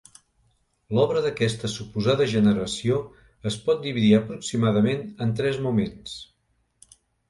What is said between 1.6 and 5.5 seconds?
suposada generació es pot dividir aproximadament en